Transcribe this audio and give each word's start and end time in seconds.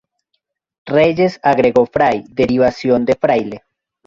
Reyes 0.87 1.39
agregó 1.43 1.85
Fray, 1.85 2.23
derivación 2.31 3.05
de 3.05 3.13
fraile. 3.13 3.61